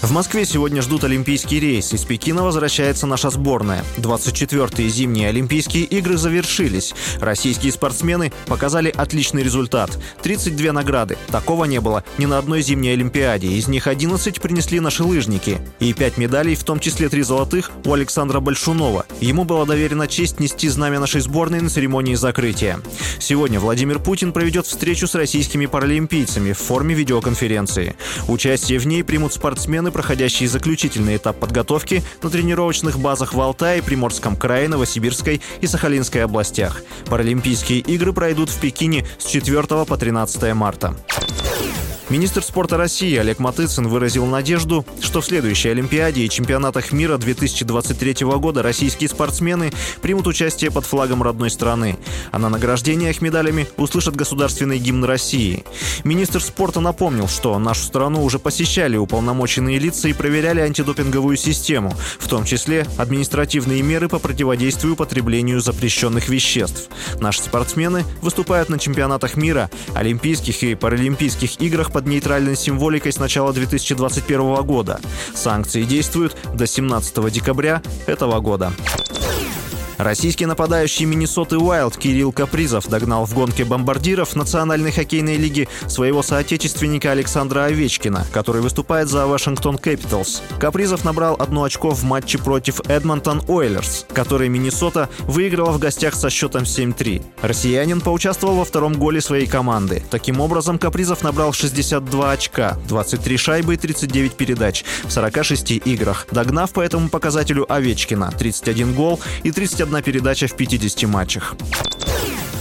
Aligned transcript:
В 0.00 0.12
Москве 0.12 0.44
сегодня 0.44 0.80
ждут 0.80 1.02
олимпийский 1.02 1.58
рейс. 1.58 1.92
Из 1.92 2.04
Пекина 2.04 2.44
возвращается 2.44 3.04
наша 3.08 3.30
сборная. 3.30 3.84
24-е 3.96 4.88
зимние 4.88 5.28
Олимпийские 5.28 5.82
игры 5.82 6.16
завершились. 6.16 6.94
Российские 7.18 7.72
спортсмены 7.72 8.32
показали 8.46 8.94
отличный 8.96 9.42
результат. 9.42 9.98
32 10.22 10.72
награды. 10.72 11.18
Такого 11.32 11.64
не 11.64 11.80
было 11.80 12.04
ни 12.16 12.26
на 12.26 12.38
одной 12.38 12.62
зимней 12.62 12.92
Олимпиаде. 12.92 13.48
Из 13.48 13.66
них 13.66 13.88
11 13.88 14.40
принесли 14.40 14.78
наши 14.78 15.02
лыжники. 15.02 15.58
И 15.80 15.92
5 15.92 16.16
медалей, 16.16 16.54
в 16.54 16.62
том 16.62 16.78
числе 16.78 17.08
3 17.08 17.22
золотых, 17.22 17.72
у 17.84 17.92
Александра 17.92 18.38
Большунова. 18.38 19.04
Ему 19.20 19.42
была 19.42 19.64
доверена 19.64 20.06
честь 20.06 20.38
нести 20.38 20.68
знамя 20.68 21.00
нашей 21.00 21.22
сборной 21.22 21.60
на 21.60 21.70
церемонии 21.70 22.14
закрытия. 22.14 22.78
Сегодня 23.18 23.58
Владимир 23.58 23.98
Путин 23.98 24.32
проведет 24.32 24.66
встречу 24.66 25.08
с 25.08 25.16
российскими 25.16 25.66
паралимпийцами 25.66 26.52
в 26.52 26.58
форме 26.58 26.94
видеоконференции. 26.94 27.96
Участие 28.28 28.78
в 28.78 28.86
ней 28.86 29.02
примут 29.02 29.32
спортсмены, 29.32 29.87
проходящий 29.90 30.46
заключительный 30.46 31.16
этап 31.16 31.38
подготовки 31.38 32.02
на 32.22 32.30
тренировочных 32.30 32.98
базах 32.98 33.34
в 33.34 33.40
Алтае, 33.40 33.82
Приморском 33.82 34.36
крае, 34.36 34.68
Новосибирской 34.68 35.40
и 35.60 35.66
Сахалинской 35.66 36.24
областях. 36.24 36.82
Паралимпийские 37.06 37.80
игры 37.80 38.12
пройдут 38.12 38.50
в 38.50 38.60
Пекине 38.60 39.06
с 39.18 39.26
4 39.26 39.62
по 39.84 39.96
13 39.96 40.54
марта. 40.54 40.94
Министр 42.10 42.42
спорта 42.42 42.78
России 42.78 43.14
Олег 43.18 43.38
Матыцин 43.38 43.86
выразил 43.86 44.24
надежду, 44.24 44.86
что 45.02 45.20
в 45.20 45.26
следующей 45.26 45.68
Олимпиаде 45.68 46.22
и 46.22 46.30
чемпионатах 46.30 46.90
мира 46.90 47.18
2023 47.18 48.24
года 48.38 48.62
российские 48.62 49.10
спортсмены 49.10 49.70
примут 50.00 50.26
участие 50.26 50.70
под 50.70 50.86
флагом 50.86 51.22
родной 51.22 51.50
страны, 51.50 51.98
а 52.32 52.38
на 52.38 52.48
награждениях 52.48 53.20
медалями 53.20 53.66
услышат 53.76 54.16
государственный 54.16 54.78
гимн 54.78 55.04
России. 55.04 55.64
Министр 56.02 56.40
спорта 56.40 56.80
напомнил, 56.80 57.28
что 57.28 57.58
нашу 57.58 57.82
страну 57.82 58.24
уже 58.24 58.38
посещали 58.38 58.96
уполномоченные 58.96 59.78
лица 59.78 60.08
и 60.08 60.14
проверяли 60.14 60.60
антидопинговую 60.60 61.36
систему, 61.36 61.94
в 62.18 62.26
том 62.26 62.46
числе 62.46 62.86
административные 62.96 63.82
меры 63.82 64.08
по 64.08 64.18
противодействию 64.18 64.96
потреблению 64.96 65.60
запрещенных 65.60 66.30
веществ. 66.30 66.88
Наши 67.20 67.42
спортсмены 67.42 68.04
выступают 68.22 68.70
на 68.70 68.78
чемпионатах 68.78 69.36
мира, 69.36 69.70
Олимпийских 69.94 70.62
и 70.62 70.74
Паралимпийских 70.74 71.60
играх 71.60 71.92
под 71.98 72.06
нейтральной 72.06 72.54
символикой 72.54 73.10
с 73.10 73.18
начала 73.18 73.52
2021 73.52 74.62
года. 74.62 75.00
Санкции 75.34 75.82
действуют 75.82 76.36
до 76.54 76.64
17 76.64 77.28
декабря 77.32 77.82
этого 78.06 78.38
года. 78.38 78.72
Российский 79.98 80.46
нападающий 80.46 81.06
Миннесоты 81.06 81.58
Уайлд 81.58 81.96
Кирилл 81.96 82.30
Капризов 82.30 82.88
догнал 82.88 83.26
в 83.26 83.34
гонке 83.34 83.64
бомбардиров 83.64 84.36
Национальной 84.36 84.92
хоккейной 84.92 85.36
лиги 85.36 85.68
своего 85.88 86.22
соотечественника 86.22 87.10
Александра 87.10 87.64
Овечкина, 87.64 88.24
который 88.32 88.62
выступает 88.62 89.08
за 89.08 89.26
Вашингтон 89.26 89.76
Кэпиталс. 89.76 90.42
Капризов 90.60 91.04
набрал 91.04 91.34
одно 91.36 91.64
очко 91.64 91.90
в 91.90 92.04
матче 92.04 92.38
против 92.38 92.80
Эдмонтон 92.88 93.42
Ойлерс, 93.48 94.06
который 94.12 94.48
Миннесота 94.48 95.08
выиграла 95.22 95.72
в 95.72 95.80
гостях 95.80 96.14
со 96.14 96.30
счетом 96.30 96.62
7-3. 96.62 97.24
Россиянин 97.42 98.00
поучаствовал 98.00 98.54
во 98.54 98.64
втором 98.64 98.94
голе 98.94 99.20
своей 99.20 99.46
команды. 99.46 100.04
Таким 100.10 100.38
образом, 100.40 100.78
Капризов 100.78 101.24
набрал 101.24 101.52
62 101.52 102.30
очка, 102.30 102.78
23 102.86 103.36
шайбы 103.36 103.74
и 103.74 103.76
39 103.76 104.34
передач 104.34 104.84
в 105.02 105.10
46 105.10 105.72
играх, 105.84 106.28
догнав 106.30 106.70
по 106.70 106.82
этому 106.82 107.08
показателю 107.08 107.66
Овечкина 107.68 108.30
31 108.38 108.94
гол 108.94 109.18
и 109.42 109.50
31 109.50 109.87
одна 109.88 110.02
передача 110.02 110.46
в 110.46 110.52
50 110.52 111.08
матчах. 111.08 111.56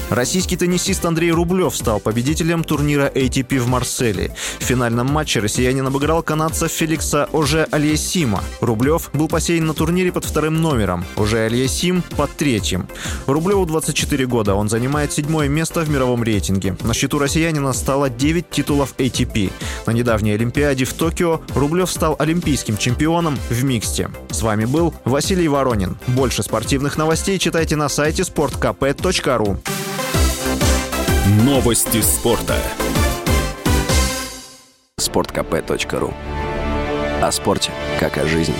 Российский 0.10 0.56
теннисист 0.56 1.04
Андрей 1.06 1.32
Рублев 1.32 1.76
стал 1.76 2.00
победителем 2.00 2.64
турнира 2.64 3.08
ATP 3.08 3.60
в 3.60 3.68
Марселе. 3.68 4.34
В 4.60 4.64
финальном 4.64 5.08
матче 5.08 5.42
россиянин 5.42 5.86
обыграл 5.86 6.24
канадца 6.24 6.70
Феликса 6.70 7.28
Оже 7.34 7.68
Альясима. 7.72 8.42
Рублев 8.62 9.10
был 9.14 9.28
посеян 9.28 9.66
на 9.66 9.74
турнире 9.74 10.14
под 10.14 10.24
вторым 10.24 10.62
номером, 10.62 11.04
Оже 11.18 11.40
Альясим 11.40 12.04
под 12.16 12.32
третьим. 12.32 12.88
Рублеву 13.26 13.66
24 13.66 14.26
года, 14.28 14.56
он 14.56 14.70
занимает 14.70 15.12
седьмое 15.12 15.50
место 15.50 15.82
в 15.82 15.90
мировом 15.90 16.24
рейтинге. 16.24 16.78
На 16.84 16.94
счету 16.94 17.20
россиянина 17.20 17.74
стало 17.74 18.10
9 18.10 18.50
титулов 18.50 18.96
ATP. 18.98 19.52
На 19.86 19.92
недавней 19.92 20.32
Олимпиаде 20.32 20.86
в 20.86 20.94
Токио 20.94 21.42
Рублев 21.54 21.92
стал 21.92 22.16
олимпийским 22.18 22.78
чемпионом 22.78 23.38
в 23.50 23.64
миксте. 23.66 24.10
С 24.30 24.42
вами 24.42 24.64
был 24.64 24.94
Василий 25.04 25.50
Воронин. 25.50 25.98
Больше 26.08 26.44
спортивных 26.44 26.98
новостей 26.98 27.38
читайте 27.40 27.76
на 27.76 27.90
сайте 27.90 28.24
sportkp.ru. 28.24 29.58
Новости 31.46 32.02
спорта. 32.02 32.56
Спорткп.ру 35.00 36.12
О 37.22 37.32
спорте, 37.32 37.72
как 38.00 38.18
о 38.18 38.26
жизни. 38.26 38.56